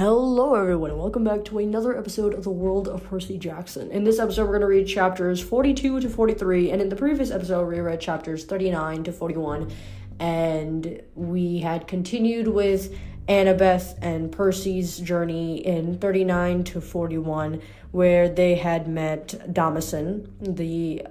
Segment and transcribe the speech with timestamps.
[0.00, 3.90] Hello, everyone, and welcome back to another episode of the World of Percy Jackson.
[3.90, 7.30] In this episode, we're going to read chapters 42 to 43, and in the previous
[7.30, 9.70] episode, we read chapters 39 to 41,
[10.18, 12.96] and we had continued with
[13.28, 17.60] Annabeth and Percy's journey in 39 to 41,
[17.90, 21.06] where they had met Damasen, the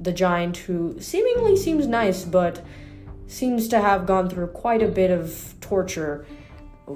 [0.00, 2.64] the giant who seemingly seems nice, but
[3.26, 6.24] seems to have gone through quite a bit of torture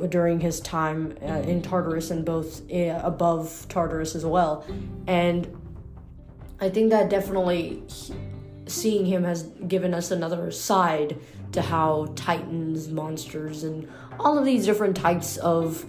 [0.09, 4.65] during his time uh, in Tartarus and both uh, above Tartarus as well.
[5.07, 5.57] And
[6.61, 7.83] I think that definitely
[8.67, 11.19] seeing him has given us another side
[11.53, 15.85] to how titans, monsters, and all of these different types of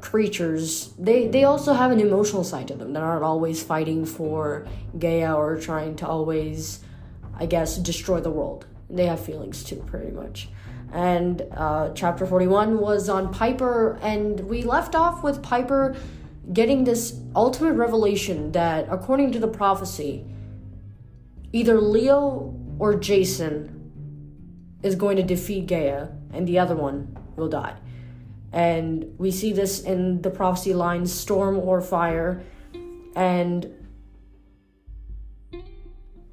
[0.00, 4.66] creatures they they also have an emotional side to them they're not always fighting for
[4.98, 6.84] gaia or trying to always
[7.38, 8.66] i guess destroy the world.
[8.90, 10.50] They have feelings too pretty much
[10.94, 15.96] and uh, chapter 41 was on Piper, and we left off with Piper
[16.52, 20.24] getting this ultimate revelation that, according to the prophecy,
[21.52, 23.70] either Leo or Jason
[24.84, 27.76] is going to defeat Gaia, and the other one will die.
[28.52, 32.44] And we see this in the prophecy lines storm or fire,
[33.16, 33.83] and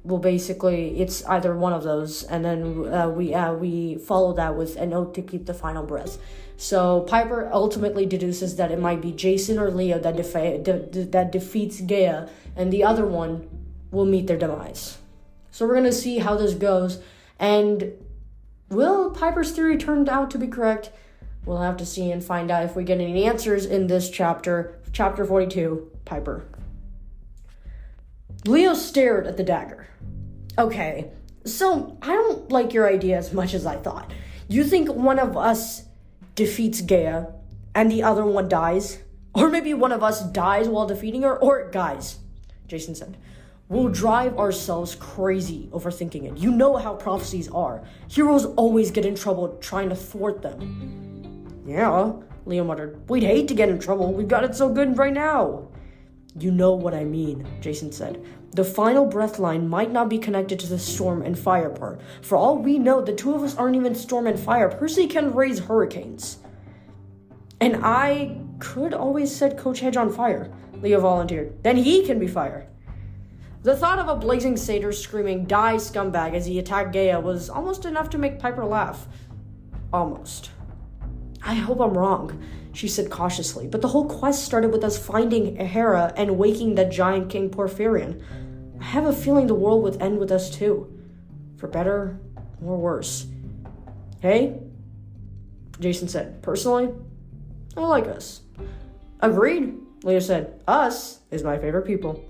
[0.04, 4.56] well basically it's either one of those and then uh, we uh, we follow that
[4.56, 6.18] with a note to keep the final breath.
[6.56, 11.04] So piper ultimately deduces that it might be jason or leo that defa- de- de-
[11.06, 13.48] that defeats gaia and the other one
[13.90, 14.98] will meet their demise.
[15.50, 17.00] So we're to see how this goes
[17.38, 17.92] and
[18.70, 20.90] will piper's theory turn out to be correct?
[21.44, 24.78] We'll have to see and find out if we get any answers in this chapter
[24.92, 26.44] chapter 42 piper
[28.44, 29.88] Leo stared at the dagger.
[30.58, 31.10] Okay,
[31.44, 34.12] so I don't like your idea as much as I thought.
[34.48, 35.84] You think one of us
[36.34, 37.26] defeats Gaia
[37.74, 38.98] and the other one dies?
[39.34, 41.38] Or maybe one of us dies while defeating her?
[41.38, 42.18] Or, guys,
[42.66, 43.16] Jason said,
[43.68, 46.36] we'll drive ourselves crazy overthinking it.
[46.36, 47.82] You know how prophecies are.
[48.08, 51.64] Heroes always get in trouble trying to thwart them.
[51.66, 52.12] Yeah,
[52.44, 53.08] Leo muttered.
[53.08, 54.12] We'd hate to get in trouble.
[54.12, 55.68] We've got it so good right now.
[56.38, 58.24] You know what I mean, Jason said.
[58.52, 62.00] The final breath line might not be connected to the storm and fire part.
[62.22, 64.68] For all we know, the two of us aren't even storm and fire.
[64.68, 66.38] Percy can raise hurricanes.
[67.60, 71.62] And I could always set Coach Hedge on fire, Leo volunteered.
[71.62, 72.68] Then he can be fire.
[73.62, 77.84] The thought of a blazing satyr screaming, Die, scumbag, as he attacked Gaia was almost
[77.84, 79.06] enough to make Piper laugh.
[79.92, 80.50] Almost.
[81.44, 82.40] I hope I'm wrong
[82.72, 83.66] she said cautiously.
[83.66, 88.22] But the whole quest started with us finding Hera and waking that giant King Porphyrion.
[88.80, 90.92] I have a feeling the world would end with us too.
[91.56, 92.18] For better
[92.64, 93.26] or worse.
[94.20, 94.58] Hey?
[95.78, 96.90] Jason said, Personally,
[97.76, 98.40] I like us.
[99.20, 100.62] Agreed, Leo said.
[100.66, 102.24] Us is my favorite people.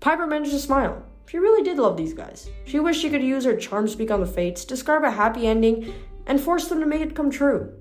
[0.00, 1.04] Piper managed to smile.
[1.26, 2.50] She really did love these guys.
[2.66, 5.94] She wished she could use her charm speak on the fates, describe a happy ending,
[6.26, 7.72] and force them to make it come true.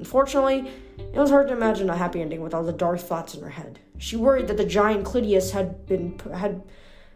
[0.00, 0.66] Unfortunately,
[0.96, 3.50] it was hard to imagine a happy ending with all the dark thoughts in her
[3.50, 3.80] head.
[3.98, 6.62] She worried that the giant Clytius had been had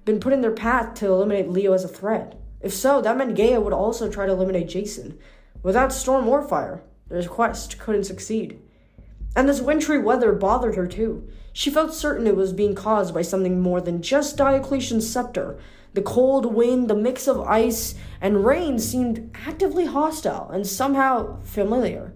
[0.05, 2.39] been put in their path to eliminate Leo as a threat.
[2.61, 5.19] If so, that meant Gaia would also try to eliminate Jason.
[5.63, 8.61] Without storm or fire, their quest couldn't succeed.
[9.35, 11.27] And this wintry weather bothered her too.
[11.55, 15.59] She felt certain it was being caused by something more than just Diocletian's scepter.
[15.95, 22.13] The cold wind, the mix of ice and rain seemed actively hostile and somehow familiar.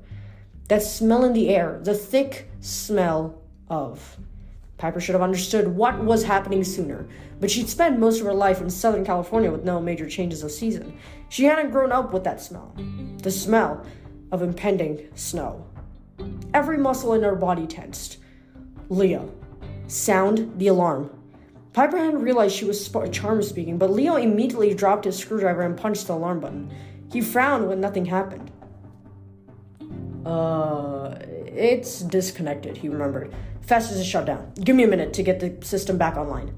[0.68, 4.18] That smell in the air, the thick smell of.
[4.76, 7.08] Piper should have understood what was happening sooner,
[7.40, 10.52] but she'd spent most of her life in Southern California with no major changes of
[10.52, 10.96] season.
[11.30, 12.74] She hadn't grown up with that smell.
[13.22, 13.84] The smell
[14.30, 15.66] of impending snow.
[16.54, 18.18] Every muscle in her body tensed.
[18.88, 19.32] Leo.
[19.86, 21.10] Sound the alarm.
[21.72, 26.06] Piper hadn't realized she was charm speaking, but Leo immediately dropped his screwdriver and punched
[26.06, 26.70] the alarm button.
[27.10, 28.50] He frowned when nothing happened.
[30.26, 31.16] Uh,
[31.46, 33.34] it's disconnected, he remembered.
[33.62, 34.52] Festus a shutdown.
[34.62, 36.54] Give me a minute to get the system back online.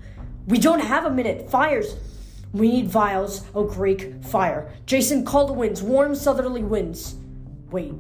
[0.46, 1.50] We don't have a minute.
[1.50, 1.96] Fires.
[2.52, 3.44] We need vials.
[3.54, 4.22] of Greek.
[4.24, 4.72] Fire.
[4.86, 5.82] Jason, call the winds.
[5.82, 7.16] Warm southerly winds.
[7.70, 7.94] Wait.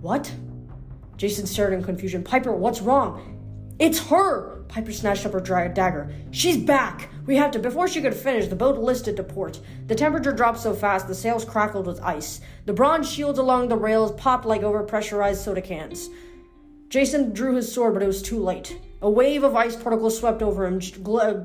[0.00, 0.32] What?
[1.16, 2.22] Jason stared in confusion.
[2.22, 3.74] Piper, what's wrong?
[3.78, 4.64] It's her!
[4.68, 6.12] Piper snatched up her dagger.
[6.30, 7.10] She's back!
[7.28, 7.58] We have to.
[7.58, 9.60] Before she could finish, the boat listed to port.
[9.86, 12.40] The temperature dropped so fast the sails crackled with ice.
[12.64, 16.08] The bronze shields along the rails popped like overpressurized soda cans.
[16.88, 18.80] Jason drew his sword, but it was too late.
[19.02, 20.80] A wave of ice particles swept over him,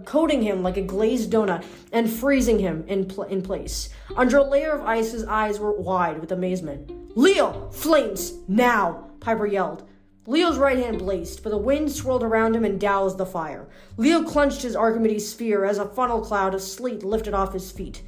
[0.05, 3.89] coating him like a glazed donut and freezing him in, pl- in place.
[4.15, 7.17] Under a layer of ice, his eyes were wide with amazement.
[7.17, 7.69] Leo!
[7.71, 8.35] Flames!
[8.47, 9.09] Now!
[9.19, 9.83] Piper yelled.
[10.25, 13.67] Leo's right hand blazed, but the wind swirled around him and doused the fire.
[13.97, 18.01] Leo clenched his Archimedes sphere as a funnel cloud of sleet lifted off his feet.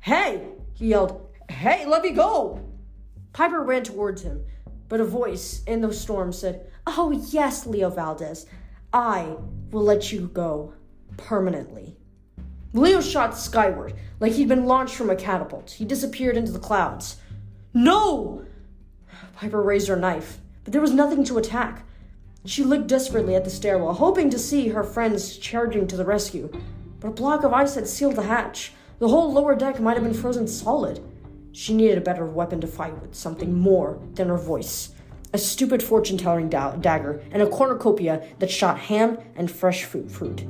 [0.00, 0.48] Hey!
[0.74, 1.28] he yelled.
[1.48, 2.60] Hey, let me go!
[3.32, 4.44] Piper ran towards him,
[4.88, 8.46] but a voice in the storm said, Oh, yes, Leo Valdez.
[8.92, 9.36] I
[9.70, 10.74] will let you go
[11.16, 11.96] permanently.
[12.72, 15.70] Leo shot skyward, like he'd been launched from a catapult.
[15.70, 17.16] He disappeared into the clouds.
[17.72, 18.44] No!
[19.34, 21.86] Piper raised her knife, but there was nothing to attack.
[22.44, 26.50] She looked desperately at the stairwell, hoping to see her friends charging to the rescue.
[26.98, 28.72] But a block of ice had sealed the hatch.
[28.98, 31.00] The whole lower deck might have been frozen solid.
[31.52, 34.90] She needed a better weapon to fight with, something more than her voice.
[35.32, 40.44] A stupid fortune telling da- dagger and a cornucopia that shot ham and fresh fruit.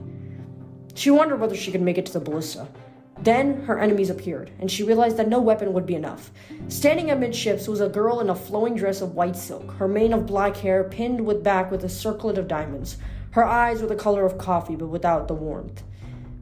[0.95, 2.69] She wondered whether she could make it to the ballista.
[3.19, 6.31] Then her enemies appeared, and she realized that no weapon would be enough.
[6.69, 10.27] Standing amidships was a girl in a flowing dress of white silk, her mane of
[10.27, 12.99] black hair pinned with back with a circlet of diamonds.
[13.31, 15.83] Her eyes were the color of coffee, but without the warmth.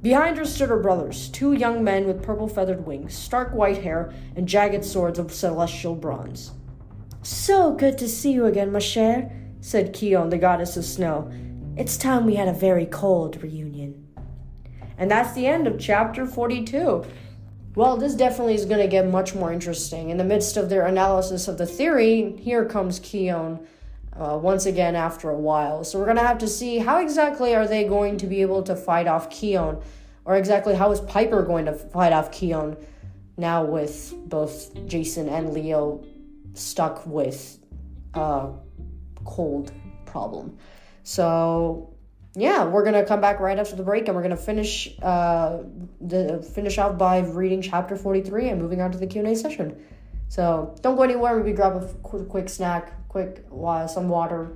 [0.03, 4.13] Behind her stood her brothers, two young men with purple feathered wings, stark white hair,
[4.37, 6.53] and jagged swords of celestial bronze.
[7.23, 9.33] So good to see you again, ma chère,
[9.63, 11.33] said Kion, the goddess of snow.
[11.77, 14.04] It's time we had a very cold reunion.
[14.99, 17.05] And that's the end of chapter 42.
[17.75, 20.11] Well, this definitely is going to get much more interesting.
[20.11, 23.67] In the midst of their analysis of the theory, here comes Keon
[24.17, 25.83] uh, once again after a while.
[25.83, 28.63] So we're going to have to see how exactly are they going to be able
[28.65, 29.83] to fight off Keon,
[30.25, 32.77] or exactly how is Piper going to fight off Keon
[33.37, 36.05] now with both Jason and Leo
[36.55, 37.59] stuck with
[38.15, 38.53] a
[39.25, 39.73] cold
[40.07, 40.57] problem.
[41.03, 41.94] So
[42.37, 45.59] yeah, we're gonna come back right after the break, and we're gonna finish uh,
[46.01, 49.31] the finish off by reading chapter forty three and moving on to the Q and
[49.31, 49.81] A session.
[50.29, 51.37] So don't go anywhere.
[51.37, 54.53] Maybe grab a quick, quick snack, quick uh, some water,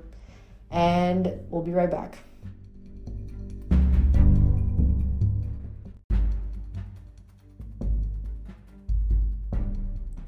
[0.70, 2.18] and we'll be right back.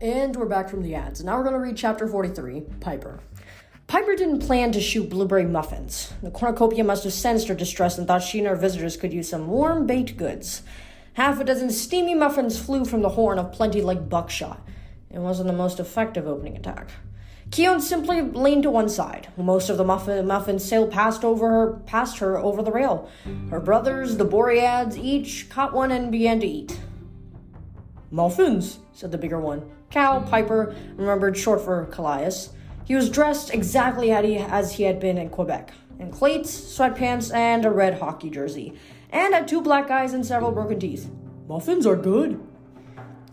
[0.01, 1.23] And we're back from the ads.
[1.23, 3.21] Now we're going to read chapter 43 Piper.
[3.91, 6.13] Piper didn't plan to shoot blueberry muffins.
[6.23, 9.29] The cornucopia must have sensed her distress and thought she and her visitors could use
[9.29, 10.63] some warm baked goods.
[11.15, 14.65] Half a dozen steamy muffins flew from the horn of plenty like buckshot.
[15.11, 16.91] It wasn't the most effective opening attack.
[17.51, 19.27] Keon simply leaned to one side.
[19.37, 23.11] Most of the muffin, muffins sailed past over her, past her over the rail.
[23.51, 26.79] Her brothers, the Boreads, each caught one and began to eat.
[28.13, 29.69] Muffins, said the bigger one.
[29.91, 32.51] Cal Piper remembered short for Callias.
[32.91, 37.71] He was dressed exactly as he had been in Quebec in cleats, sweatpants, and a
[37.71, 38.75] red hockey jersey,
[39.11, 41.09] and had two black eyes and several broken teeth.
[41.47, 42.45] Muffins are good.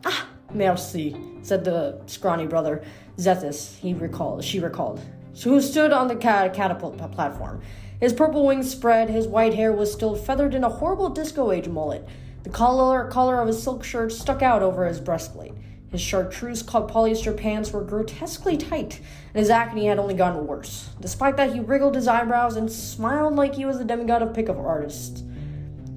[0.06, 2.84] Ah, merci, said the scrawny brother,
[3.18, 5.02] Zethus, he recalled, she recalled,
[5.44, 7.60] who stood on the cat- catapult platform.
[8.00, 11.68] His purple wings spread, his white hair was still feathered in a horrible disco age
[11.68, 12.08] mullet.
[12.44, 15.56] The collar, collar of his silk shirt stuck out over his breastplate.
[15.90, 19.00] His chartreuse polyester pants were grotesquely tight,
[19.34, 20.90] and his acne had only gotten worse.
[21.00, 24.58] Despite that, he wriggled his eyebrows and smiled like he was the demigod of pickup
[24.58, 25.24] artists.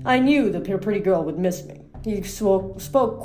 [0.05, 1.83] I knew the pretty girl would miss me.
[2.05, 3.25] He spoke, spoke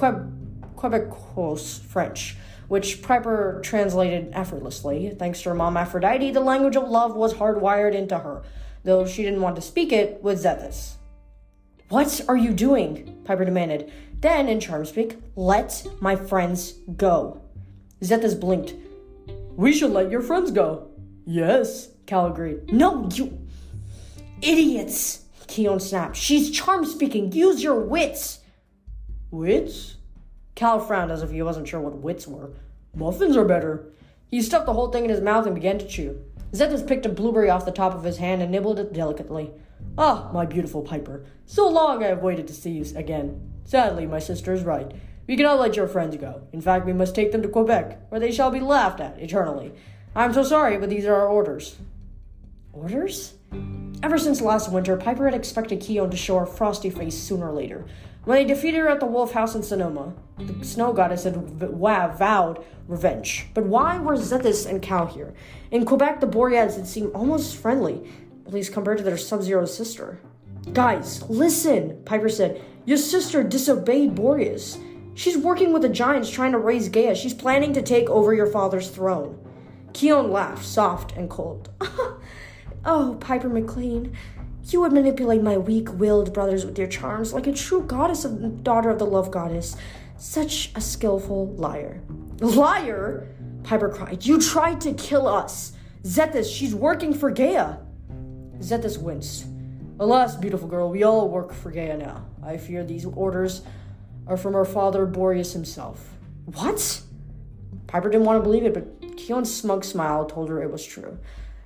[0.76, 2.36] Quebecois French,
[2.68, 5.16] which Piper translated effortlessly.
[5.18, 8.42] Thanks to her mom Aphrodite, the language of love was hardwired into her,
[8.84, 10.96] though she didn't want to speak it with Zethus.
[11.90, 13.22] What are you doing?
[13.24, 13.92] Piper demanded.
[14.20, 17.42] Then, in Charmspeak, let my friends go.
[18.02, 18.76] Zethus blinked.
[19.56, 20.88] We should let your friends go.
[21.26, 22.72] Yes, Cal agreed.
[22.72, 23.46] No, you
[24.42, 26.16] idiots, Keon snapped.
[26.16, 27.32] She's charm speaking.
[27.32, 28.40] Use your wits.
[29.32, 29.98] Wits?
[30.56, 32.52] Cal frowned as if he wasn't sure what wits were.
[32.96, 33.92] Muffins are better.
[34.30, 36.22] He stuffed the whole thing in his mouth and began to chew.
[36.52, 39.52] Zethus picked a blueberry off the top of his hand and nibbled it delicately.
[39.98, 43.55] Ah, my beautiful Piper, so long I have waited to see you again.
[43.66, 44.92] Sadly, my sister is right.
[45.28, 46.48] We cannot let your friends go.
[46.54, 49.74] In fact, we must take them to Quebec, where they shall be laughed at eternally.
[50.16, 51.78] I am so sorry, but these are our orders.
[52.72, 53.34] Orders?
[54.04, 57.54] Ever since last winter, Piper had expected Keon to show a frosty face sooner or
[57.54, 57.86] later.
[58.24, 62.64] When they defeated her at the Wolf House in Sonoma, the snow goddess had vowed
[62.88, 63.48] revenge.
[63.54, 65.34] But why were Zethus and Cal here?
[65.72, 68.08] In Quebec, the Boreads had seemed almost friendly
[68.46, 70.20] at least compared to their Sub Zero sister.
[70.74, 72.62] Guys, listen, Piper said.
[72.86, 74.78] Your sister disobeyed Boreas.
[75.16, 77.16] She's working with the giants trying to raise Gaia.
[77.16, 79.40] She's planning to take over your father's throne.
[79.94, 81.70] Keon laughed, soft and cold.
[82.86, 84.16] oh, Piper McLean,
[84.66, 88.64] you would manipulate my weak willed brothers with your charms like a true goddess of
[88.64, 89.78] daughter of the love goddess.
[90.18, 92.02] Such a skillful liar.
[92.40, 93.30] Liar?
[93.64, 94.26] Piper cried.
[94.26, 95.74] You tried to kill us.
[96.04, 97.78] Zethus, she's working for Gaia.
[98.60, 99.46] Zethus winced.
[99.98, 102.26] Alas, beautiful girl, we all work for Gaia now.
[102.44, 103.62] I fear these orders
[104.28, 106.18] are from our father Boreas himself.
[106.46, 107.02] What?
[107.88, 111.18] Piper didn't want to believe it, but Keon's smug smile told her it was true.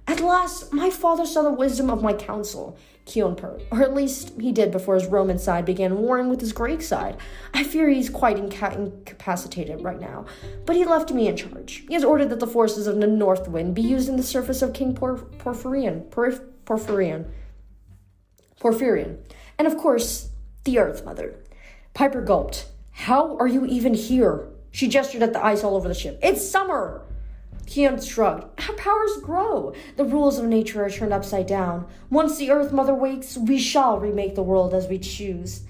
[0.05, 3.63] At last, my father saw the wisdom of my counsel, Keon purred.
[3.71, 7.17] Or at least he did before his Roman side began warring with his Greek side.
[7.55, 10.25] I fear he's quite inca- incapacitated right now,
[10.67, 11.83] but he left me in charge.
[11.87, 14.61] He has ordered that the forces of the North Wind be used in the service
[14.61, 16.11] of King Por- Porphyrion.
[16.11, 17.25] Por- Porphyrion.
[18.59, 19.17] Porphyrion.
[19.57, 20.29] And of course,
[20.63, 21.35] the Earth Mother.
[21.93, 22.67] Piper gulped.
[22.91, 24.47] How are you even here?
[24.71, 26.19] She gestured at the ice all over the ship.
[26.21, 27.05] It's summer!
[27.65, 28.45] Keon shrugged.
[28.67, 29.73] Our powers grow.
[29.95, 31.87] The rules of nature are turned upside down.
[32.09, 35.61] Once the Earth Mother wakes, we shall remake the world as we choose.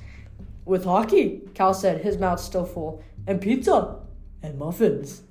[0.66, 3.04] With hockey, Cal said, his mouth still full.
[3.28, 4.00] And pizza.
[4.42, 5.24] And muffins.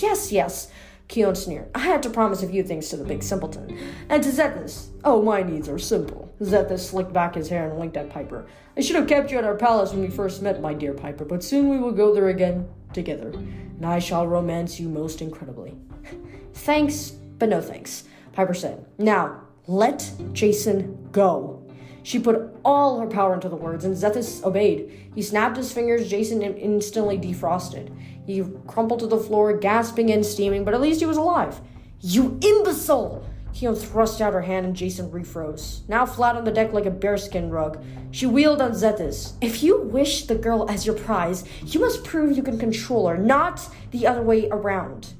[0.00, 0.70] Yes, yes.
[1.08, 1.70] Keon sneered.
[1.74, 3.78] I had to promise a few things to the big simpleton.
[4.08, 4.88] And to Zethus.
[5.04, 6.34] Oh, my needs are simple.
[6.40, 8.46] Zethus slicked back his hair and winked at Piper.
[8.76, 11.24] I should have kept you at our palace when we first met, my dear Piper,
[11.24, 15.76] but soon we will go there again together, and I shall romance you most incredibly.
[16.54, 18.84] thanks, but no thanks, Piper said.
[18.98, 21.65] Now, let Jason go.
[22.06, 25.10] She put all her power into the words, and Zethus obeyed.
[25.12, 27.90] He snapped his fingers, Jason instantly defrosted.
[28.24, 31.60] He crumpled to the floor, gasping and steaming, but at least he was alive.
[32.00, 33.26] You imbecile!
[33.52, 36.92] Keon thrust out her hand and Jason refroze, now flat on the deck like a
[36.92, 37.82] bearskin rug.
[38.12, 39.32] She wheeled on Zethus.
[39.40, 43.18] If you wish the girl as your prize, you must prove you can control her,
[43.18, 45.14] not the other way around.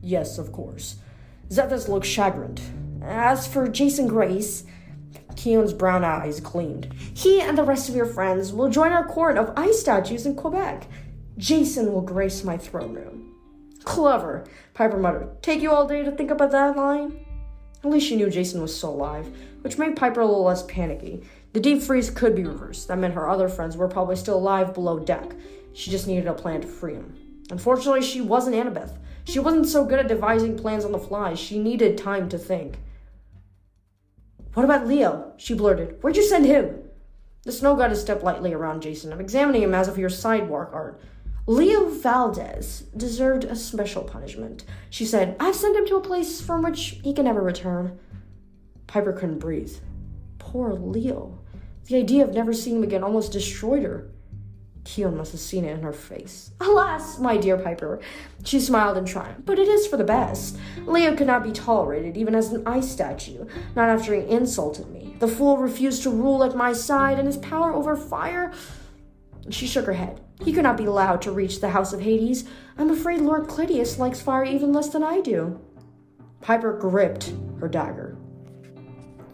[0.00, 0.96] Yes, of course.
[1.50, 2.62] Zethus looked chagrined.
[3.02, 4.64] As for Jason Grace,
[5.36, 6.92] Keon's brown eyes gleamed.
[7.14, 10.34] He and the rest of your friends will join our court of ice statues in
[10.34, 10.86] Quebec.
[11.38, 13.34] Jason will grace my throne room.
[13.84, 15.42] Clever, Piper muttered.
[15.42, 17.24] Take you all day to think about that line?
[17.84, 19.28] At least she knew Jason was still alive,
[19.62, 21.24] which made Piper a little less panicky.
[21.52, 22.88] The deep freeze could be reversed.
[22.88, 25.34] That meant her other friends were probably still alive below deck.
[25.72, 27.16] She just needed a plan to free him.
[27.50, 28.96] Unfortunately, she wasn't Annabeth.
[29.24, 31.34] She wasn't so good at devising plans on the fly.
[31.34, 32.78] She needed time to think.
[34.54, 35.32] What about Leo?
[35.38, 35.96] She blurted.
[36.02, 36.82] Where'd you send him?
[37.44, 40.70] The snow goddess stepped lightly around Jason, I'm examining him as if he were sidewalk
[40.72, 41.00] art.
[41.46, 44.64] Leo Valdez deserved a special punishment.
[44.90, 47.98] She said, I've sent him to a place from which he can never return.
[48.86, 49.74] Piper couldn't breathe.
[50.38, 51.40] Poor Leo.
[51.86, 54.12] The idea of never seeing him again almost destroyed her.
[54.84, 56.50] Keon must have seen it in her face.
[56.60, 58.00] Alas, my dear Piper,
[58.44, 60.58] she smiled in triumph, but it is for the best.
[60.86, 63.46] Leo could not be tolerated, even as an ice statue,
[63.76, 65.16] not after he insulted me.
[65.20, 68.52] The fool refused to rule at my side, and his power over fire.
[69.50, 70.20] She shook her head.
[70.44, 72.44] He could not be allowed to reach the house of Hades.
[72.76, 75.60] I'm afraid Lord Clytius likes fire even less than I do.
[76.40, 78.16] Piper gripped her dagger.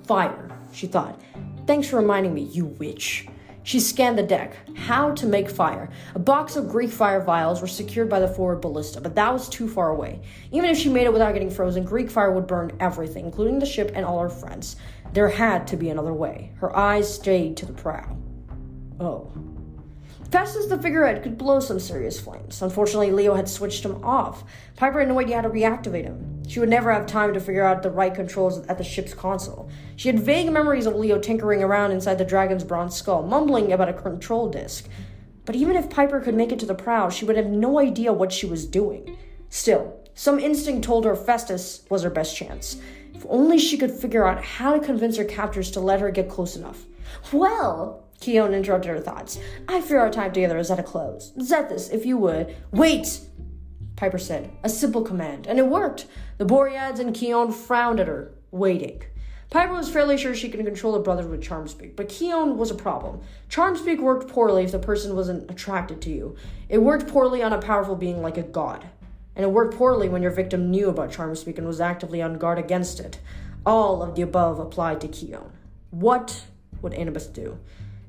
[0.06, 1.20] Fire, she thought.
[1.66, 3.26] Thanks for reminding me, you witch.
[3.68, 4.56] She scanned the deck.
[4.78, 5.90] How to make fire.
[6.14, 9.46] A box of Greek fire vials were secured by the forward ballista, but that was
[9.46, 10.22] too far away.
[10.50, 13.66] Even if she made it without getting frozen, Greek fire would burn everything, including the
[13.66, 14.76] ship and all her friends.
[15.12, 16.50] There had to be another way.
[16.56, 18.16] Her eyes stayed to the prow.
[19.00, 19.30] Oh,
[20.30, 22.60] Festus the figurehead could blow some serious flames.
[22.60, 24.44] Unfortunately, Leo had switched him off.
[24.76, 26.42] Piper had no idea how to reactivate him.
[26.46, 29.70] She would never have time to figure out the right controls at the ship's console.
[29.96, 33.88] She had vague memories of Leo tinkering around inside the dragon's bronze skull, mumbling about
[33.88, 34.86] a control disk.
[35.46, 38.12] But even if Piper could make it to the prow, she would have no idea
[38.12, 39.16] what she was doing.
[39.48, 42.76] Still, some instinct told her Festus was her best chance.
[43.14, 46.28] If only she could figure out how to convince her captors to let her get
[46.28, 46.84] close enough.
[47.32, 49.38] Well, Keon interrupted her thoughts.
[49.68, 51.32] I fear our time together is at a close.
[51.38, 52.56] Zethus, if you would.
[52.72, 53.20] Wait!
[53.96, 56.06] Piper said, a simple command, and it worked.
[56.38, 59.02] The Boreads and Keon frowned at her, waiting.
[59.50, 62.70] Piper was fairly sure she could control the brothers with charm speak, but Keon was
[62.70, 63.22] a problem.
[63.48, 66.36] Charm speak worked poorly if the person wasn't attracted to you.
[66.68, 68.86] It worked poorly on a powerful being like a god.
[69.34, 72.38] And it worked poorly when your victim knew about charm speak and was actively on
[72.38, 73.20] guard against it.
[73.64, 75.50] All of the above applied to Keon.
[75.90, 76.44] What
[76.82, 77.58] would Annabeth do?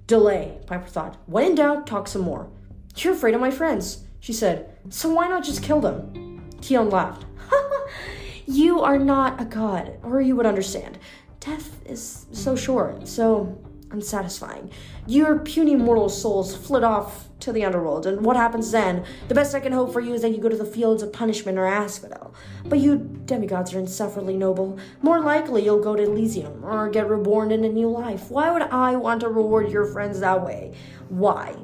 [0.09, 1.17] Delay, Piper thought.
[1.27, 2.49] When in doubt, talk some more.
[2.97, 4.75] You're afraid of my friends, she said.
[4.89, 6.49] So why not just kill them?
[6.63, 7.25] Keon laughed.
[8.47, 10.97] you are not a god, or you would understand.
[11.39, 13.55] Death is so short, so
[13.91, 14.71] unsatisfying.
[15.07, 19.05] Your puny mortal souls flit off to the underworld, and what happens then?
[19.27, 21.13] The best I can hope for you is that you go to the fields of
[21.13, 22.33] punishment or asphodel.
[22.65, 24.77] But you demigods are insufferably noble.
[25.01, 28.29] More likely you'll go to Elysium or get reborn in a new life.
[28.29, 30.73] Why would I want to reward your friends that way?
[31.09, 31.55] Why?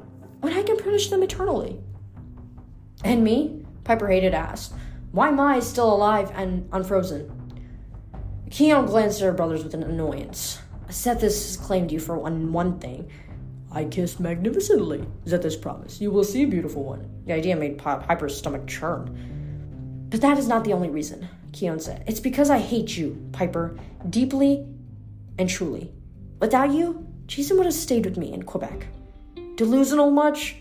[0.41, 1.79] When I can punish them eternally.
[3.03, 3.65] And me?
[3.83, 4.73] Piper hated asked.
[5.11, 7.31] Why am I still alive and unfrozen?
[8.49, 10.59] Keon glanced at her brothers with an annoyance.
[10.89, 13.09] Zethus has claimed you for one one thing.
[13.71, 15.99] I kissed magnificently, Zethus promised.
[15.99, 17.09] You will see a beautiful one.
[17.25, 20.07] The idea made Piper's stomach churn.
[20.09, 22.03] But that is not the only reason, Keon said.
[22.07, 23.77] It's because I hate you, Piper,
[24.09, 24.65] deeply
[25.37, 25.91] and truly.
[26.39, 28.87] Without you, Jason would have stayed with me in Quebec.
[29.55, 30.57] Delusional much?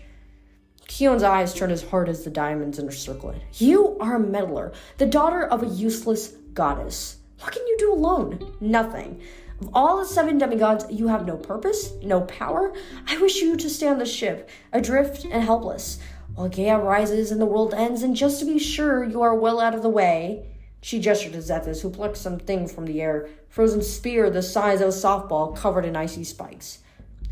[0.87, 3.41] Keon's eyes turned as hard as the diamonds in her circlet.
[3.53, 7.17] You are a meddler, the daughter of a useless goddess.
[7.39, 8.55] What can you do alone?
[8.59, 9.21] Nothing.
[9.61, 12.73] Of all the seven demigods, you have no purpose, no power.
[13.07, 15.99] I wish you to stay on the ship, adrift and helpless,
[16.33, 19.61] while Gaia rises and the world ends, and just to be sure you are well
[19.61, 20.47] out of the way.
[20.81, 24.89] She gestured to Zethus, who plucked something from the air, frozen spear the size of
[24.89, 26.79] a softball covered in icy spikes.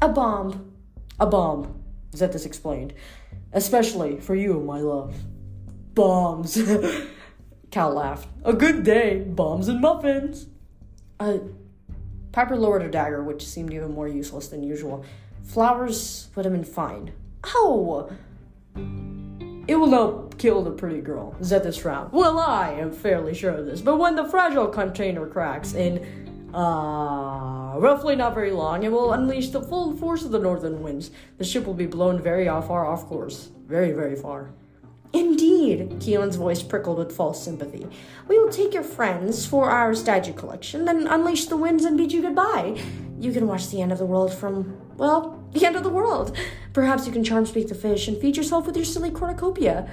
[0.01, 0.71] A bomb.
[1.19, 2.93] A bomb, Zethus explained.
[3.51, 5.15] Especially for you, my love.
[5.93, 6.57] Bombs.
[7.71, 8.27] Cal laughed.
[8.43, 10.47] A good day, bombs and muffins.
[11.19, 11.37] Uh,
[12.33, 15.05] Piper lowered her dagger, which seemed even more useless than usual.
[15.43, 17.13] Flowers would have been fine.
[17.45, 18.11] Oh!
[19.67, 22.11] It will not kill the pretty girl, Zethus frowned.
[22.11, 27.75] Well, I am fairly sure of this, but when the fragile container cracks in, uh,
[27.77, 31.11] roughly not very long, it will unleash the full force of the northern winds.
[31.37, 33.51] The ship will be blown very far off course.
[33.67, 34.49] Very, very far.
[35.13, 37.85] Indeed, Keelan's voice prickled with false sympathy.
[38.27, 42.11] We will take your friends for our statue collection, then unleash the winds and bid
[42.11, 42.81] you goodbye.
[43.19, 46.35] You can watch the end of the world from, well, the end of the world.
[46.73, 49.87] Perhaps you can charm speak the fish and feed yourself with your silly cornucopia.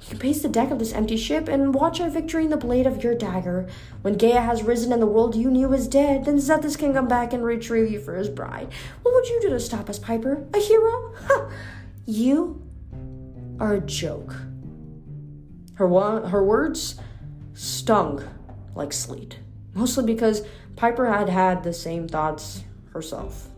[0.00, 2.56] You can pace the deck of this empty ship and watch our victory in the
[2.56, 3.68] blade of your dagger.
[4.00, 7.06] When Gaia has risen and the world you knew is dead, then Zethus can come
[7.06, 8.68] back and retrieve you for his bride.
[9.02, 10.46] What would you do to stop us, Piper?
[10.54, 11.14] A hero?
[11.28, 11.50] Ha!
[12.06, 12.62] You
[13.60, 14.34] are a joke.
[15.82, 16.94] Her, wa- her words
[17.54, 18.22] stung
[18.76, 19.40] like sleet,
[19.74, 23.48] mostly because Piper had had the same thoughts herself.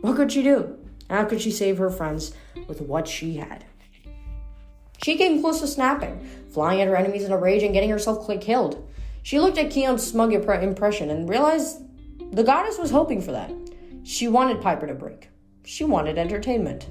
[0.00, 0.78] What could she do?
[1.10, 2.32] How could she save her friends
[2.68, 3.64] with what she had?
[5.02, 8.24] She came close to snapping, flying at her enemies in a rage and getting herself
[8.40, 8.88] killed.
[9.24, 11.82] She looked at Keon's smug impression and realized
[12.30, 13.50] the goddess was hoping for that.
[14.04, 15.28] She wanted Piper to break.
[15.64, 16.86] She wanted entertainment.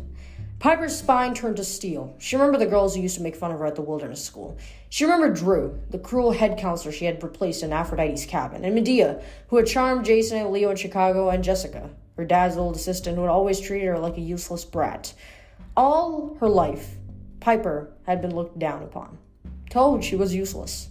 [0.64, 2.16] Piper's spine turned to steel.
[2.20, 4.58] She remembered the girls who used to make fun of her at the wilderness school.
[4.88, 9.22] She remembered Drew, the cruel head counselor she had replaced in Aphrodite's cabin, and Medea,
[9.50, 13.24] who had charmed Jason and Leo in Chicago, and Jessica, her dad's old assistant who
[13.24, 15.14] had always treated her like a useless brat.
[15.76, 16.96] All her life,
[17.42, 19.18] Piper had been looked down upon,
[19.70, 20.88] told she was useless.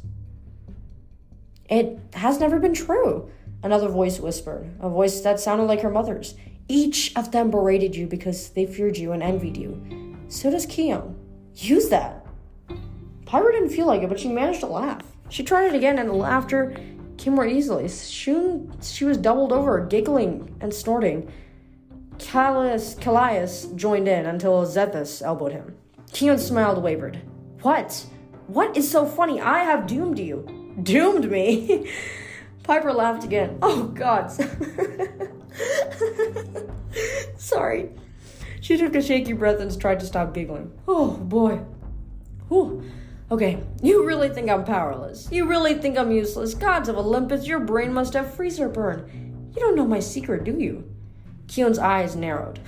[1.71, 3.31] It has never been true,
[3.63, 6.35] another voice whispered, a voice that sounded like her mother's.
[6.73, 10.17] Each of them berated you because they feared you and envied you.
[10.29, 11.15] So does Keon.
[11.55, 12.25] Use that.
[13.27, 15.03] Piper didn't feel like it, but she managed to laugh.
[15.29, 16.75] She tried it again, and the laughter
[17.19, 17.89] came more easily.
[17.89, 21.31] Soon she was doubled over, giggling and snorting.
[22.17, 25.77] Callias, Callias joined in until Zethus elbowed him.
[26.15, 27.21] Keon smiled, wavered.
[27.61, 28.07] What?
[28.47, 29.43] What is so funny?
[29.43, 30.75] I have doomed you.
[30.83, 31.91] Doomed me?
[32.63, 33.59] Piper laughed again.
[33.61, 34.33] Oh, God.
[37.37, 37.91] Sorry.
[38.61, 40.73] She took a shaky breath and tried to stop giggling.
[40.87, 41.61] Oh, boy.
[42.49, 42.83] Whew.
[43.31, 45.29] Okay, you really think I'm powerless.
[45.33, 46.55] You really think I'm useless.
[46.55, 49.51] Gods of Olympus, your brain must have freezer burn.
[49.55, 50.89] You don't know my secret, do you?
[51.49, 52.61] Keon's eyes narrowed.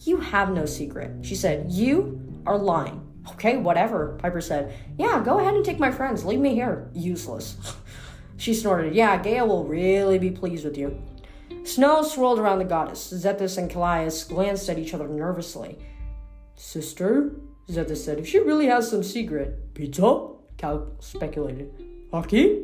[0.00, 1.72] You have no secret, she said.
[1.72, 3.02] You are lying.
[3.32, 4.72] Okay, whatever, Piper said.
[4.96, 6.24] Yeah, go ahead and take my friends.
[6.24, 6.88] Leave me here.
[6.94, 7.56] Useless.
[8.36, 8.94] she snorted.
[8.94, 11.02] Yeah, Gaia will really be pleased with you.
[11.66, 13.12] Snow swirled around the goddess.
[13.12, 15.78] Zethus and Callias glanced at each other nervously.
[16.54, 17.32] Sister?
[17.68, 18.18] Zethus said.
[18.18, 19.74] If she really has some secret.
[19.74, 20.28] Pizza?
[20.56, 21.72] Cal speculated.
[22.12, 22.62] Hockey?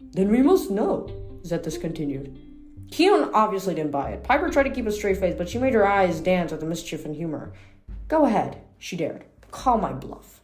[0.00, 1.08] Then we must know,
[1.42, 2.40] Zethus continued.
[2.90, 4.24] Keon obviously didn't buy it.
[4.24, 6.66] Piper tried to keep a straight face, but she made her eyes dance with the
[6.66, 7.52] mischief and humor.
[8.08, 9.24] Go ahead, she dared.
[9.50, 10.40] Call my bluff.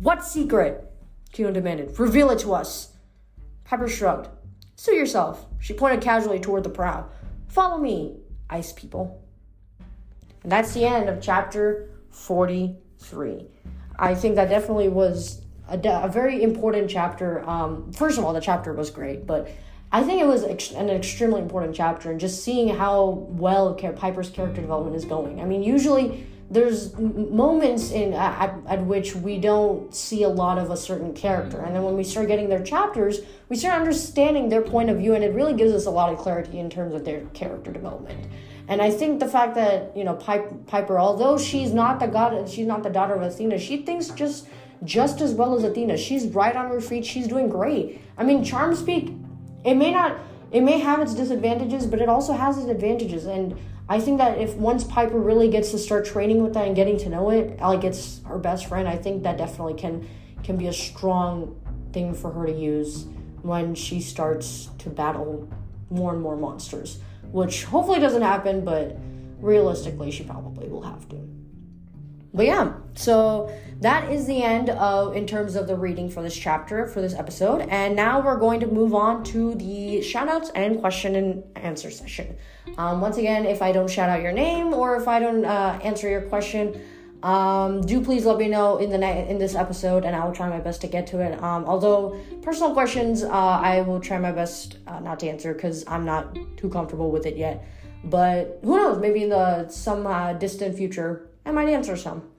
[0.00, 0.90] What secret?
[1.32, 1.98] Keon demanded.
[1.98, 2.96] Reveal it to us.
[3.64, 4.28] Piper shrugged.
[4.82, 5.46] Suit yourself.
[5.60, 7.06] She pointed casually toward the prow.
[7.46, 8.16] Follow me,
[8.50, 9.22] ice people.
[10.42, 13.46] And that's the end of chapter 43.
[13.96, 17.48] I think that definitely was a, a very important chapter.
[17.48, 19.48] Um, first of all, the chapter was great, but
[19.92, 24.30] I think it was ex- an extremely important chapter, and just seeing how well Piper's
[24.30, 25.40] character development is going.
[25.40, 30.70] I mean, usually there's moments in at, at which we don't see a lot of
[30.70, 31.56] a certain character.
[31.56, 31.66] Mm-hmm.
[31.66, 35.14] And then when we start getting their chapters we start understanding their point of view
[35.14, 38.30] and it really gives us a lot of clarity in terms of their character development.
[38.68, 42.66] And i think the fact that you know piper although she's not the god she's
[42.66, 44.46] not the daughter of athena she thinks just
[44.84, 45.96] just as well as athena.
[45.96, 47.06] She's right on her feet.
[47.06, 48.00] She's doing great.
[48.18, 49.14] I mean charm speak
[49.64, 50.18] it may not
[50.50, 53.24] it may have its disadvantages, but it also has its advantages.
[53.24, 53.56] And
[53.88, 56.96] I think that if once Piper really gets to start training with that and getting
[56.98, 60.08] to know it, like it's her best friend, I think that definitely can
[60.42, 61.60] can be a strong
[61.92, 63.06] thing for her to use
[63.42, 65.48] when she starts to battle
[65.90, 66.98] more and more monsters,
[67.30, 68.96] which hopefully doesn't happen, but
[69.40, 71.16] realistically, she probably will have to.
[72.34, 76.36] But yeah, so that is the end of in terms of the reading for this
[76.36, 77.62] chapter for this episode.
[77.68, 82.36] And now we're going to move on to the shoutouts and question and answer session.
[82.78, 85.80] Um, once again, if I don't shout out your name or if I don't uh,
[85.82, 86.80] answer your question,
[87.24, 90.32] um, do please let me know in the night in this episode, and I will
[90.32, 91.40] try my best to get to it.
[91.40, 95.84] Um, although personal questions, uh, I will try my best uh, not to answer because
[95.86, 97.64] I'm not too comfortable with it yet.
[98.04, 98.98] But who knows?
[98.98, 102.31] Maybe in the some uh, distant future, I might answer some.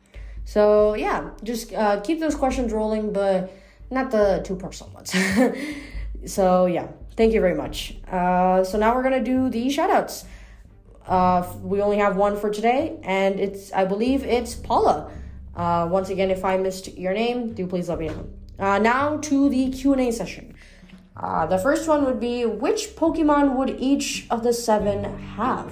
[0.45, 3.51] So yeah, just uh, keep those questions rolling, but
[3.89, 5.13] not the too personal ones.
[6.25, 7.97] so yeah, thank you very much.
[8.11, 10.25] Uh, so now we're gonna do the shoutouts.
[11.07, 15.11] Uh, we only have one for today, and it's I believe it's Paula.
[15.55, 18.27] Uh, once again, if I missed your name, do please let me know.
[18.59, 20.55] Uh, now to the Q and A session.
[21.15, 25.03] Uh, the first one would be which Pokemon would each of the seven
[25.35, 25.71] have?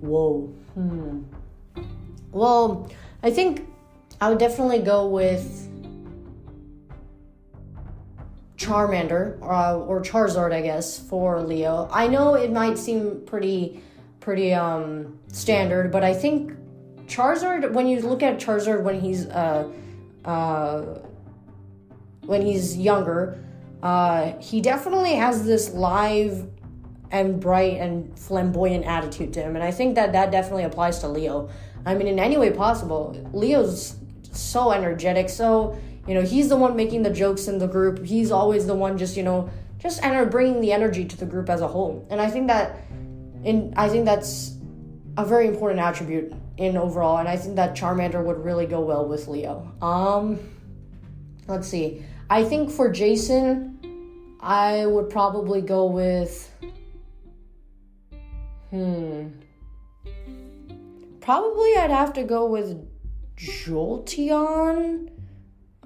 [0.00, 0.52] Whoa.
[0.74, 1.22] Hmm.
[2.32, 2.90] Well,
[3.22, 3.66] I think
[4.20, 5.68] I would definitely go with
[8.56, 11.88] Charmander uh, or Charizard, I guess, for Leo.
[11.92, 13.82] I know it might seem pretty
[14.20, 16.52] pretty um, standard, but I think
[17.06, 19.70] Charizard, when you look at Charizard when he's uh,
[20.24, 20.80] uh,
[22.24, 23.38] when he's younger,
[23.82, 26.48] uh, he definitely has this live
[27.12, 31.08] and bright and flamboyant attitude to him, and I think that that definitely applies to
[31.08, 31.50] Leo.
[31.84, 33.94] I mean, in any way possible, Leo's
[34.36, 38.04] so energetic, so you know he's the one making the jokes in the group.
[38.04, 41.48] He's always the one just you know just enter bringing the energy to the group
[41.50, 42.78] as a whole, and I think that
[43.44, 44.56] in I think that's
[45.16, 49.06] a very important attribute in overall, and I think that Charmander would really go well
[49.06, 49.72] with Leo.
[49.82, 50.38] Um,
[51.46, 52.04] let's see.
[52.28, 53.78] I think for Jason,
[54.40, 56.52] I would probably go with.
[58.70, 59.28] Hmm.
[61.20, 62.85] Probably I'd have to go with
[63.36, 65.10] Jolteon.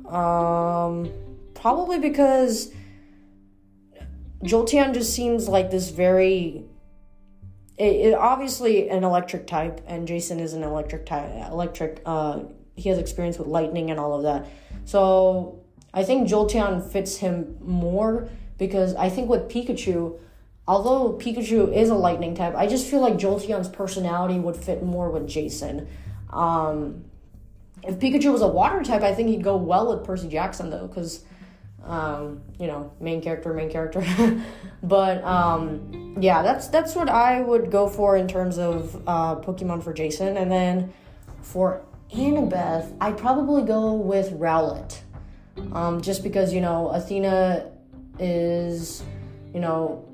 [0.06, 1.10] Um,
[1.54, 2.72] probably because
[4.42, 6.64] Jolteon just seems like this very
[7.80, 11.30] it, it, obviously an electric type, and Jason is an electric type.
[11.50, 12.02] Electric.
[12.04, 12.40] Uh,
[12.76, 14.46] he has experience with lightning and all of that.
[14.84, 15.62] So
[15.94, 20.18] I think Jolteon fits him more because I think with Pikachu,
[20.68, 25.10] although Pikachu is a lightning type, I just feel like Jolteon's personality would fit more
[25.10, 25.88] with Jason.
[26.30, 27.04] Um,
[27.82, 30.86] if Pikachu was a water type, I think he'd go well with Percy Jackson though,
[30.86, 31.24] because
[31.84, 34.04] um, you know, main character, main character.
[34.82, 39.82] but um, yeah, that's that's what I would go for in terms of uh, Pokemon
[39.82, 40.92] for Jason, and then
[41.42, 44.98] for Annabeth, I'd probably go with Rowlet,
[45.72, 47.70] um, just because you know Athena
[48.18, 49.02] is,
[49.54, 50.06] you know,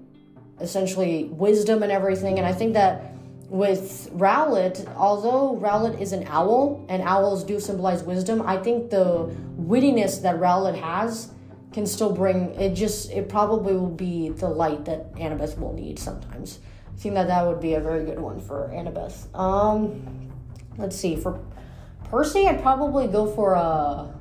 [0.61, 3.16] essentially wisdom and everything, and I think that
[3.49, 9.35] with Rowlet, although Rowlet is an owl and owls do symbolize wisdom, I think the
[9.59, 11.31] wittiness that Rowlet has
[11.73, 15.99] can still bring it just it probably will be the light that Annabeth will need
[15.99, 16.59] sometimes.
[16.93, 19.27] I think that that would be a very good one for Annabeth.
[19.39, 20.31] Um,
[20.79, 21.41] let's see for
[22.05, 24.13] Percy, I'd probably go for a.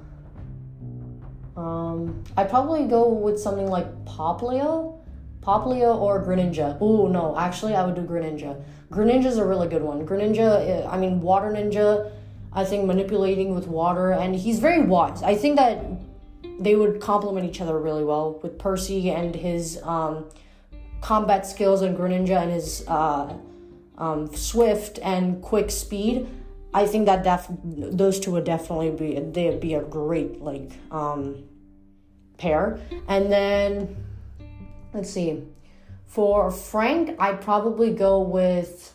[1.56, 4.95] Um, I'd probably go with something like Popplio,
[5.46, 6.78] Popplio or Greninja.
[6.82, 8.62] Oh no, actually I would do Greninja.
[8.90, 10.06] Greninja's a really good one.
[10.06, 12.12] Greninja, eh, I mean Water Ninja.
[12.52, 15.22] I think manipulating with water, and he's very wise.
[15.22, 15.86] I think that
[16.58, 20.30] they would complement each other really well with Percy and his um,
[21.02, 23.34] combat skills and Greninja and his uh,
[23.98, 26.28] um, swift and quick speed.
[26.74, 31.44] I think that def- those two would definitely be they'd be a great like um,
[32.38, 32.80] pair.
[33.08, 34.05] And then
[34.96, 35.44] let's see,
[36.06, 38.94] for Frank, I'd probably go with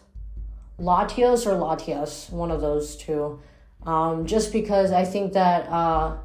[0.79, 3.41] Latios or Latias, one of those two.
[3.85, 6.17] Um, just because I think that uh,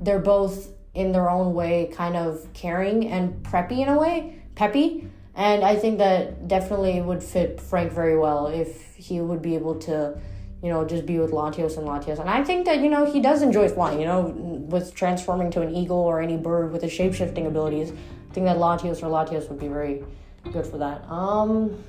[0.00, 5.08] they're both in their own way kind of caring and preppy in a way, peppy.
[5.34, 9.76] And I think that definitely would fit Frank very well if he would be able
[9.80, 10.20] to,
[10.62, 12.18] you know, just be with Latios and Latios.
[12.18, 15.60] And I think that, you know, he does enjoy flying, you know, with transforming to
[15.60, 17.90] an eagle or any bird with his shape shifting abilities.
[17.90, 20.04] I think that Latios or Latios would be very
[20.52, 21.04] good for that.
[21.10, 21.82] Um,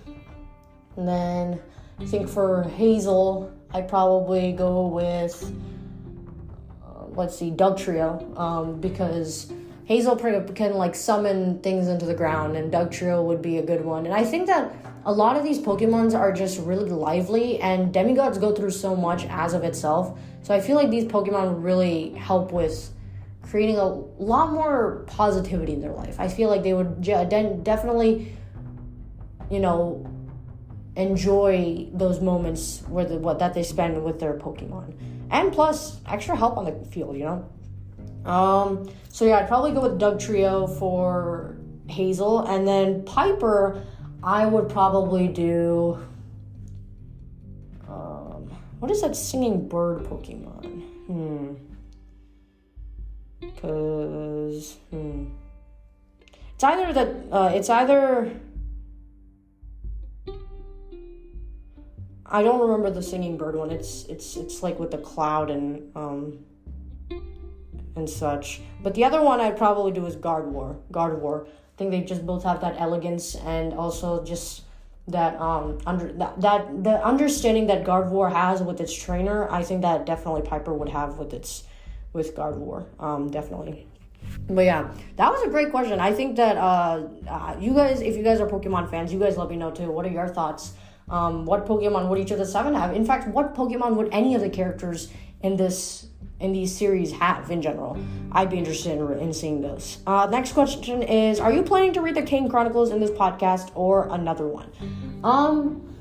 [0.98, 1.62] and then
[2.00, 5.54] I think for Hazel, I'd probably go with
[7.16, 9.52] let's see, Dugtrio, um, because
[9.86, 14.06] Hazel can like summon things into the ground, and Dugtrio would be a good one.
[14.06, 14.74] And I think that
[15.06, 19.26] a lot of these Pokemons are just really lively, and demigods go through so much
[19.26, 20.18] as of itself.
[20.44, 22.94] So I feel like these Pokemon really help with
[23.42, 26.20] creating a lot more positivity in their life.
[26.20, 28.34] I feel like they would definitely,
[29.52, 30.10] you know,
[30.96, 34.94] enjoy those moments where the what that they spend with their Pokemon,
[35.32, 37.18] and plus extra help on the field.
[37.18, 38.32] You know.
[38.32, 38.90] Um.
[39.10, 43.86] So yeah, I'd probably go with Dugtrio for Hazel, and then Piper.
[44.24, 46.00] I would probably do.
[47.88, 50.82] Um, what is that singing bird Pokemon?
[51.08, 51.54] Hmm.
[53.62, 55.26] Cause hmm.
[56.56, 58.32] It's either that uh, it's either
[62.26, 63.70] I don't remember the singing bird one.
[63.70, 66.40] It's it's it's like with the cloud and um
[67.96, 68.62] and such.
[68.82, 70.78] But the other one I'd probably do is guard war.
[70.92, 71.48] Guard Gardevoir.
[71.74, 74.64] I think they just both have that elegance and also just
[75.08, 79.50] that um under that, that the understanding that Gardevoir has with its trainer.
[79.52, 81.64] I think that definitely Piper would have with its
[82.14, 82.86] with Gardevoir.
[83.00, 83.88] Um, definitely.
[84.48, 86.00] But yeah, that was a great question.
[86.00, 89.38] I think that uh, uh, you guys, if you guys are Pokemon fans, you guys
[89.38, 89.92] let me know too.
[89.92, 90.74] What are your thoughts?
[91.10, 92.96] Um, what Pokemon would each of the seven have?
[92.96, 96.08] In fact, what Pokemon would any of the characters in this
[96.44, 97.98] in these series have in general?
[98.32, 100.00] I'd be interested in, in seeing those.
[100.06, 103.72] Uh, next question is: Are you planning to read the Kane Chronicles in this podcast
[103.76, 104.70] or another one?
[105.24, 105.94] Um,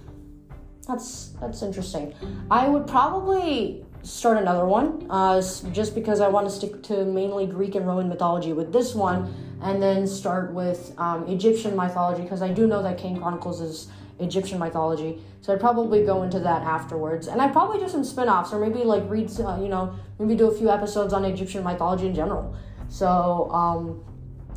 [0.87, 2.15] that's that's interesting.
[2.51, 7.47] I would probably start another one uh, just because I want to stick to mainly
[7.47, 12.43] Greek and Roman mythology with this one, and then start with um, Egyptian mythology because
[12.43, 15.21] I do know that Kane Chronicles is Egyptian mythology.
[15.41, 18.85] So I'd probably go into that afterwards, and I'd probably do some spin-offs or maybe
[18.85, 22.55] like read, uh, you know, maybe do a few episodes on Egyptian mythology in general.
[22.89, 24.05] So um,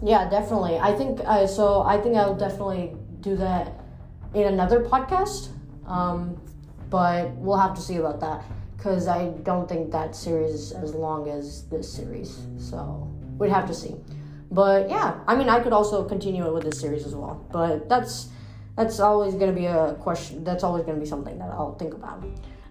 [0.03, 0.77] yeah, definitely.
[0.77, 1.81] I think uh, so.
[1.81, 3.73] I think I'll definitely do that
[4.33, 5.49] in another podcast.
[5.87, 6.41] Um,
[6.89, 8.43] but we'll have to see about that
[8.77, 12.45] because I don't think that series is as long as this series.
[12.57, 13.95] So we'd have to see.
[14.51, 17.45] But yeah, I mean, I could also continue it with this series as well.
[17.51, 18.29] But that's
[18.75, 20.43] that's always going to be a question.
[20.43, 22.23] That's always going to be something that I'll think about.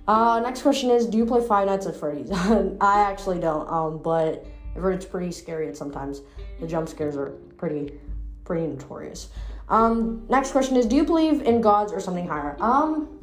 [0.07, 2.31] Uh, next question is: Do you play Five Nights at Freddy's?
[2.81, 3.69] I actually don't.
[3.71, 6.21] Um, but I've heard it's pretty scary at sometimes.
[6.61, 7.99] The jump scares are pretty,
[8.45, 9.29] pretty notorious.
[9.69, 12.57] Um, next question is: Do you believe in gods or something higher?
[12.61, 13.19] Um,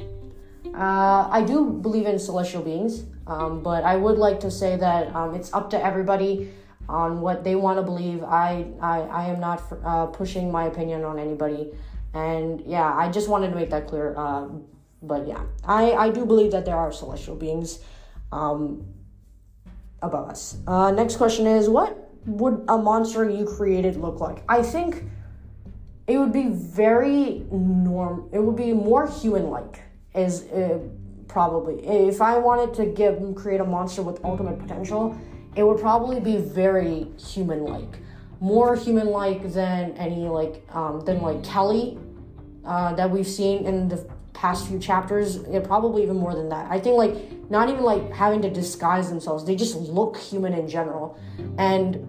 [0.73, 5.13] uh, I do believe in celestial beings, um, but I would like to say that
[5.15, 6.51] um, it's up to everybody
[6.89, 8.23] on what they want to believe.
[8.23, 11.71] I, I, I am not uh, pushing my opinion on anybody.
[12.13, 14.15] And yeah, I just wanted to make that clear.
[14.17, 14.47] Uh,
[15.01, 17.79] but yeah, I, I do believe that there are celestial beings
[18.31, 18.85] um,
[20.01, 20.57] above us.
[20.67, 24.43] Uh, next question is What would a monster you created look like?
[24.47, 25.03] I think
[26.07, 29.81] it would be very norm, it would be more human like,
[30.13, 30.79] is uh,
[31.27, 31.85] probably.
[31.87, 35.17] If I wanted to give create a monster with ultimate potential,
[35.55, 37.99] it would probably be very human like
[38.41, 41.97] more human like than any like um, than like Kelli
[42.65, 43.97] uh, that we've seen in the
[44.33, 45.39] past few chapters.
[45.47, 46.69] Yeah, probably even more than that.
[46.69, 47.15] I think like
[47.49, 49.45] not even like having to disguise themselves.
[49.45, 51.17] They just look human in general,
[51.59, 52.07] and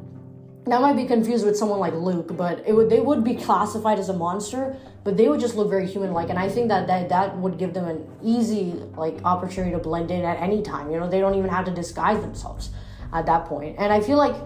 [0.65, 3.99] that might be confused with someone like Luke, but it would they would be classified
[3.99, 6.87] as a monster, but they would just look very human like, and I think that
[6.87, 10.91] that that would give them an easy like opportunity to blend in at any time.
[10.91, 12.71] You know, they don't even have to disguise themselves
[13.13, 14.37] at that point, and I feel like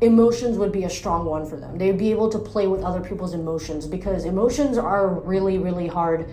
[0.00, 1.78] emotions would be a strong one for them.
[1.78, 6.28] They'd be able to play with other people's emotions because emotions are really, really hard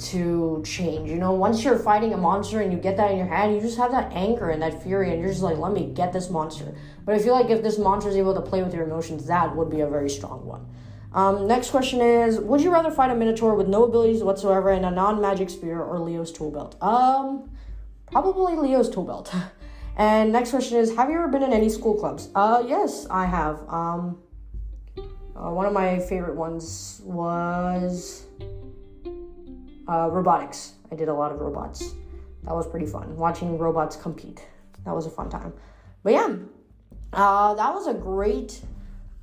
[0.00, 1.10] to change.
[1.10, 3.60] You know, once you're fighting a monster and you get that in your head, you
[3.60, 6.30] just have that anger and that fury, and you're just like, let me get this
[6.30, 6.74] monster.
[7.04, 9.54] But I feel like if this monster is able to play with your emotions, that
[9.54, 10.66] would be a very strong one.
[11.12, 14.86] Um, next question is Would you rather fight a Minotaur with no abilities whatsoever and
[14.86, 16.80] a non magic spear or Leo's tool belt?
[16.80, 17.50] Um,
[18.10, 19.34] probably Leo's tool belt.
[19.96, 22.28] And next question is, have you ever been in any school clubs?
[22.34, 23.60] Uh, yes, I have.
[23.68, 24.22] Um,
[24.96, 28.26] uh, one of my favorite ones was
[29.88, 30.74] uh, robotics.
[30.92, 31.94] I did a lot of robots.
[32.44, 33.16] That was pretty fun.
[33.16, 34.46] Watching robots compete.
[34.84, 35.52] That was a fun time.
[36.02, 36.36] But yeah,
[37.12, 38.62] uh, that was a great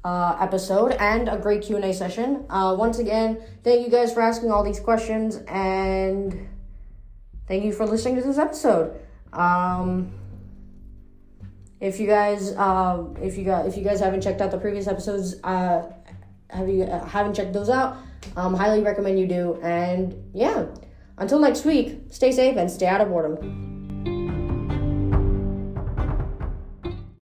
[0.04, 2.46] uh, episode and a great Q&A session.
[2.50, 6.48] Uh, once again, thank you guys for asking all these questions and
[7.48, 9.00] thank you for listening to this episode.
[9.34, 10.17] Um,
[11.80, 14.88] if you guys, um, if you guys, if you guys haven't checked out the previous
[14.88, 15.92] episodes, uh,
[16.50, 17.98] have you uh, haven't checked those out?
[18.36, 19.60] Um, highly recommend you do.
[19.62, 20.66] And yeah,
[21.18, 23.77] until next week, stay safe and stay out of boredom.